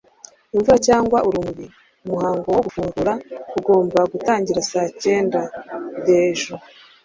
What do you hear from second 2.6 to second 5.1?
gufungura ugomba gutangira saa